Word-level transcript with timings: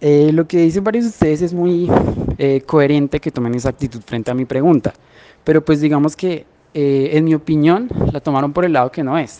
Eh, 0.00 0.30
lo 0.32 0.46
que 0.46 0.58
dicen 0.58 0.84
varios 0.84 1.04
de 1.04 1.10
ustedes 1.10 1.42
es 1.42 1.52
muy 1.52 1.90
eh, 2.38 2.60
coherente 2.60 3.18
que 3.18 3.32
tomen 3.32 3.54
esa 3.56 3.70
actitud 3.70 4.00
frente 4.06 4.30
a 4.30 4.34
mi 4.34 4.44
pregunta, 4.44 4.94
pero 5.42 5.64
pues 5.64 5.80
digamos 5.80 6.14
que 6.14 6.46
eh, 6.72 7.10
en 7.14 7.24
mi 7.24 7.34
opinión 7.34 7.88
la 8.12 8.20
tomaron 8.20 8.52
por 8.52 8.64
el 8.64 8.72
lado 8.74 8.92
que 8.92 9.02
no 9.02 9.18
es. 9.18 9.38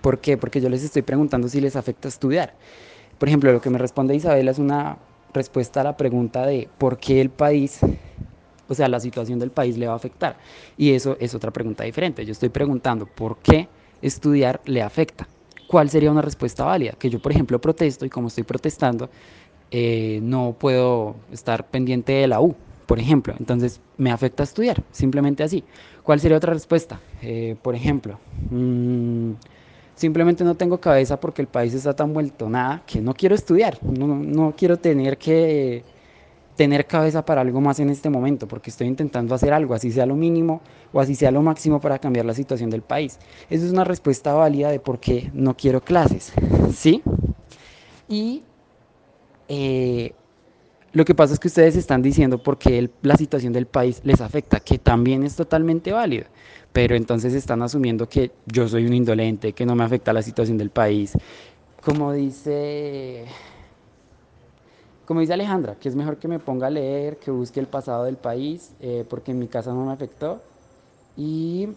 ¿Por 0.00 0.18
qué? 0.18 0.36
Porque 0.36 0.60
yo 0.60 0.68
les 0.68 0.82
estoy 0.82 1.02
preguntando 1.02 1.48
si 1.48 1.60
les 1.60 1.76
afecta 1.76 2.08
estudiar. 2.08 2.54
Por 3.18 3.28
ejemplo, 3.28 3.52
lo 3.52 3.60
que 3.60 3.70
me 3.70 3.78
responde 3.78 4.16
Isabela 4.16 4.50
es 4.50 4.58
una 4.58 4.98
respuesta 5.32 5.80
a 5.82 5.84
la 5.84 5.96
pregunta 5.96 6.44
de 6.44 6.68
por 6.76 6.98
qué 6.98 7.20
el 7.20 7.30
país, 7.30 7.78
o 8.68 8.74
sea, 8.74 8.88
la 8.88 8.98
situación 8.98 9.38
del 9.38 9.52
país 9.52 9.78
le 9.78 9.86
va 9.86 9.92
a 9.92 9.96
afectar. 9.96 10.36
Y 10.76 10.92
eso 10.92 11.16
es 11.20 11.36
otra 11.36 11.52
pregunta 11.52 11.84
diferente. 11.84 12.26
Yo 12.26 12.32
estoy 12.32 12.48
preguntando 12.48 13.06
por 13.06 13.36
qué 13.38 13.68
estudiar 14.00 14.60
le 14.64 14.82
afecta. 14.82 15.28
¿Cuál 15.68 15.88
sería 15.88 16.10
una 16.10 16.20
respuesta 16.20 16.64
válida? 16.64 16.92
Que 16.98 17.08
yo, 17.08 17.22
por 17.22 17.30
ejemplo, 17.30 17.60
protesto 17.60 18.04
y 18.04 18.10
como 18.10 18.28
estoy 18.28 18.44
protestando, 18.44 19.08
eh, 19.72 20.20
no 20.22 20.54
puedo 20.58 21.16
estar 21.32 21.66
pendiente 21.68 22.12
de 22.12 22.28
la 22.28 22.40
U, 22.40 22.54
por 22.86 23.00
ejemplo. 23.00 23.34
Entonces, 23.38 23.80
me 23.96 24.12
afecta 24.12 24.42
estudiar, 24.42 24.82
simplemente 24.92 25.42
así. 25.42 25.64
¿Cuál 26.02 26.20
sería 26.20 26.36
otra 26.36 26.52
respuesta? 26.52 27.00
Eh, 27.22 27.56
por 27.62 27.74
ejemplo, 27.74 28.18
mmm, 28.50 29.32
simplemente 29.94 30.44
no 30.44 30.54
tengo 30.56 30.78
cabeza 30.78 31.18
porque 31.18 31.40
el 31.42 31.48
país 31.48 31.72
está 31.72 31.96
tan 31.96 32.12
vuelto 32.12 32.48
nada 32.48 32.82
que 32.86 33.00
no 33.00 33.14
quiero 33.14 33.34
estudiar, 33.34 33.78
no, 33.82 34.06
no 34.06 34.54
quiero 34.56 34.76
tener 34.76 35.16
que 35.16 35.82
tener 36.56 36.86
cabeza 36.86 37.24
para 37.24 37.40
algo 37.40 37.60
más 37.62 37.80
en 37.80 37.88
este 37.88 38.10
momento, 38.10 38.46
porque 38.46 38.68
estoy 38.68 38.86
intentando 38.86 39.34
hacer 39.34 39.54
algo, 39.54 39.72
así 39.72 39.90
sea 39.90 40.04
lo 40.04 40.16
mínimo 40.16 40.60
o 40.92 41.00
así 41.00 41.14
sea 41.14 41.30
lo 41.30 41.40
máximo 41.40 41.80
para 41.80 41.98
cambiar 41.98 42.26
la 42.26 42.34
situación 42.34 42.68
del 42.68 42.82
país. 42.82 43.18
Esa 43.48 43.64
es 43.64 43.72
una 43.72 43.84
respuesta 43.84 44.34
válida 44.34 44.70
de 44.70 44.78
por 44.78 45.00
qué 45.00 45.30
no 45.32 45.56
quiero 45.56 45.80
clases, 45.80 46.32
¿sí? 46.74 47.02
Y 48.06 48.42
eh, 49.48 50.12
lo 50.92 51.04
que 51.04 51.14
pasa 51.14 51.32
es 51.34 51.40
que 51.40 51.48
ustedes 51.48 51.76
están 51.76 52.02
diciendo 52.02 52.42
porque 52.42 52.78
el, 52.78 52.90
la 53.02 53.16
situación 53.16 53.52
del 53.52 53.66
país 53.66 54.00
les 54.04 54.20
afecta, 54.20 54.60
que 54.60 54.78
también 54.78 55.24
es 55.24 55.36
totalmente 55.36 55.92
válido, 55.92 56.26
pero 56.72 56.94
entonces 56.94 57.34
están 57.34 57.62
asumiendo 57.62 58.08
que 58.08 58.30
yo 58.46 58.68
soy 58.68 58.86
un 58.86 58.92
indolente, 58.92 59.52
que 59.52 59.64
no 59.64 59.74
me 59.74 59.84
afecta 59.84 60.12
la 60.12 60.22
situación 60.22 60.58
del 60.58 60.70
país. 60.70 61.12
Como 61.82 62.12
dice, 62.12 63.24
como 65.06 65.20
dice 65.20 65.32
Alejandra, 65.32 65.74
que 65.74 65.88
es 65.88 65.96
mejor 65.96 66.18
que 66.18 66.28
me 66.28 66.38
ponga 66.38 66.68
a 66.68 66.70
leer, 66.70 67.18
que 67.18 67.30
busque 67.30 67.58
el 67.58 67.66
pasado 67.66 68.04
del 68.04 68.16
país, 68.16 68.72
eh, 68.80 69.04
porque 69.08 69.32
en 69.32 69.38
mi 69.38 69.48
casa 69.48 69.72
no 69.72 69.86
me 69.86 69.92
afectó. 69.92 70.42
Y 71.16 71.68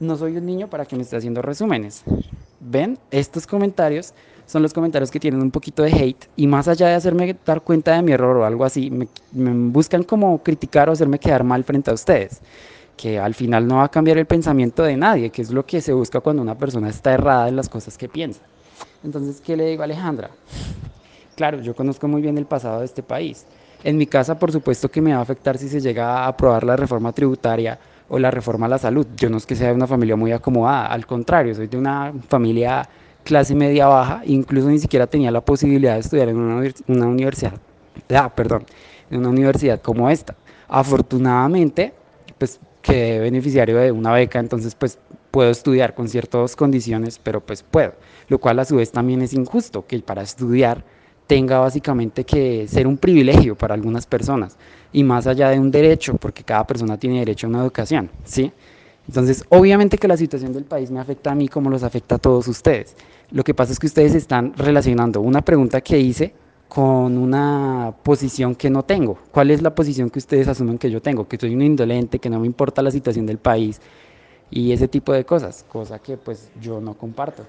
no 0.00 0.16
soy 0.16 0.36
un 0.36 0.46
niño 0.46 0.68
para 0.68 0.84
que 0.84 0.96
me 0.96 1.02
esté 1.02 1.16
haciendo 1.16 1.42
resúmenes. 1.42 2.04
¿Ven? 2.66 2.98
Estos 3.10 3.46
comentarios 3.46 4.14
son 4.46 4.62
los 4.62 4.72
comentarios 4.72 5.10
que 5.10 5.20
tienen 5.20 5.42
un 5.42 5.50
poquito 5.50 5.82
de 5.82 5.92
hate 5.92 6.28
y 6.34 6.46
más 6.46 6.66
allá 6.66 6.88
de 6.88 6.94
hacerme 6.94 7.36
dar 7.44 7.60
cuenta 7.60 7.94
de 7.94 8.02
mi 8.02 8.12
error 8.12 8.38
o 8.38 8.44
algo 8.44 8.64
así, 8.64 8.90
me, 8.90 9.06
me 9.32 9.50
buscan 9.70 10.02
como 10.02 10.42
criticar 10.42 10.88
o 10.88 10.92
hacerme 10.92 11.18
quedar 11.18 11.44
mal 11.44 11.62
frente 11.64 11.90
a 11.90 11.94
ustedes, 11.94 12.40
que 12.96 13.18
al 13.18 13.34
final 13.34 13.66
no 13.66 13.76
va 13.76 13.84
a 13.84 13.90
cambiar 13.90 14.16
el 14.16 14.26
pensamiento 14.26 14.82
de 14.82 14.96
nadie, 14.96 15.30
que 15.30 15.42
es 15.42 15.50
lo 15.50 15.66
que 15.66 15.80
se 15.82 15.92
busca 15.92 16.20
cuando 16.20 16.40
una 16.40 16.56
persona 16.56 16.88
está 16.88 17.12
errada 17.12 17.48
en 17.48 17.56
las 17.56 17.68
cosas 17.68 17.98
que 17.98 18.08
piensa. 18.08 18.40
Entonces, 19.02 19.42
¿qué 19.42 19.56
le 19.56 19.66
digo 19.66 19.82
a 19.82 19.84
Alejandra? 19.84 20.30
Claro, 21.36 21.60
yo 21.60 21.74
conozco 21.74 22.08
muy 22.08 22.22
bien 22.22 22.38
el 22.38 22.46
pasado 22.46 22.80
de 22.80 22.86
este 22.86 23.02
país. 23.02 23.44
En 23.82 23.98
mi 23.98 24.06
casa, 24.06 24.38
por 24.38 24.50
supuesto 24.50 24.90
que 24.90 25.02
me 25.02 25.12
va 25.12 25.18
a 25.18 25.22
afectar 25.22 25.58
si 25.58 25.68
se 25.68 25.80
llega 25.80 26.20
a 26.20 26.28
aprobar 26.28 26.64
la 26.64 26.76
reforma 26.76 27.12
tributaria 27.12 27.78
o 28.08 28.18
la 28.18 28.30
reforma 28.30 28.66
a 28.66 28.68
la 28.68 28.78
salud. 28.78 29.06
Yo 29.16 29.30
no 29.30 29.36
es 29.36 29.46
que 29.46 29.56
sea 29.56 29.68
de 29.68 29.74
una 29.74 29.86
familia 29.86 30.16
muy 30.16 30.32
acomodada, 30.32 30.86
al 30.86 31.06
contrario, 31.06 31.54
soy 31.54 31.66
de 31.66 31.76
una 31.76 32.12
familia 32.28 32.88
clase 33.24 33.54
media 33.54 33.86
baja, 33.86 34.22
incluso 34.26 34.68
ni 34.68 34.78
siquiera 34.78 35.06
tenía 35.06 35.30
la 35.30 35.40
posibilidad 35.40 35.94
de 35.94 36.00
estudiar 36.00 36.28
en 36.28 36.36
una, 36.36 37.06
universidad, 37.06 37.54
ah, 38.14 38.32
perdón, 38.34 38.64
en 39.10 39.20
una 39.20 39.30
universidad 39.30 39.80
como 39.80 40.10
esta. 40.10 40.36
Afortunadamente, 40.68 41.94
pues 42.38 42.60
quedé 42.82 43.18
beneficiario 43.20 43.78
de 43.78 43.90
una 43.90 44.12
beca, 44.12 44.38
entonces 44.38 44.74
pues 44.74 44.98
puedo 45.30 45.50
estudiar 45.50 45.94
con 45.94 46.08
ciertas 46.08 46.54
condiciones, 46.54 47.18
pero 47.18 47.40
pues 47.40 47.62
puedo, 47.62 47.94
lo 48.28 48.38
cual 48.38 48.58
a 48.58 48.64
su 48.64 48.76
vez 48.76 48.92
también 48.92 49.22
es 49.22 49.32
injusto, 49.32 49.86
que 49.86 49.98
para 50.00 50.22
estudiar 50.22 50.84
tenga 51.26 51.58
básicamente 51.58 52.24
que 52.24 52.66
ser 52.68 52.86
un 52.86 52.96
privilegio 52.96 53.56
para 53.56 53.74
algunas 53.74 54.06
personas 54.06 54.56
y 54.92 55.02
más 55.02 55.26
allá 55.26 55.50
de 55.50 55.58
un 55.58 55.70
derecho, 55.70 56.16
porque 56.16 56.44
cada 56.44 56.66
persona 56.66 56.98
tiene 56.98 57.18
derecho 57.18 57.46
a 57.46 57.50
una 57.50 57.60
educación, 57.60 58.10
¿sí? 58.24 58.52
Entonces, 59.08 59.44
obviamente 59.48 59.98
que 59.98 60.08
la 60.08 60.16
situación 60.16 60.52
del 60.52 60.64
país 60.64 60.90
me 60.90 61.00
afecta 61.00 61.32
a 61.32 61.34
mí 61.34 61.48
como 61.48 61.68
los 61.68 61.82
afecta 61.82 62.14
a 62.14 62.18
todos 62.18 62.48
ustedes. 62.48 62.96
Lo 63.30 63.42
que 63.42 63.54
pasa 63.54 63.72
es 63.72 63.78
que 63.78 63.86
ustedes 63.86 64.14
están 64.14 64.54
relacionando 64.56 65.20
una 65.20 65.42
pregunta 65.42 65.80
que 65.80 65.98
hice 65.98 66.32
con 66.68 67.18
una 67.18 67.94
posición 68.02 68.54
que 68.54 68.70
no 68.70 68.82
tengo. 68.82 69.18
¿Cuál 69.30 69.50
es 69.50 69.62
la 69.62 69.74
posición 69.74 70.10
que 70.10 70.18
ustedes 70.18 70.48
asumen 70.48 70.78
que 70.78 70.90
yo 70.90 71.02
tengo? 71.02 71.28
Que 71.28 71.36
soy 71.36 71.54
un 71.54 71.62
indolente, 71.62 72.18
que 72.18 72.30
no 72.30 72.40
me 72.40 72.46
importa 72.46 72.82
la 72.82 72.90
situación 72.90 73.26
del 73.26 73.38
país 73.38 73.80
y 74.50 74.72
ese 74.72 74.88
tipo 74.88 75.12
de 75.12 75.24
cosas, 75.24 75.64
cosa 75.68 75.98
que 75.98 76.16
pues 76.16 76.50
yo 76.60 76.80
no 76.80 76.94
comparto. 76.94 77.44